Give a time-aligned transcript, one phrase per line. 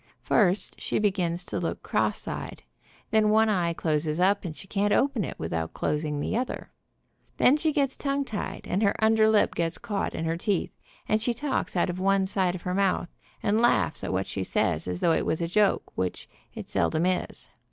[0.23, 2.63] First she begins to look cross eyed,
[3.11, 6.71] then one eye closes up and she can't open it without closing the other
[7.35, 7.35] one.
[7.37, 10.75] Then she gets tongue tied, and her underlip gets caught in her teeth,
[11.07, 13.09] and she talks out of one side of her mouth,
[13.43, 17.05] and laughs at what she says as though it was a joke, which it seldom
[17.05, 17.51] is.